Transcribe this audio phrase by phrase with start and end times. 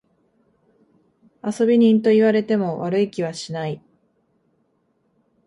[1.43, 3.83] 遊び人と言われても悪い気はしない。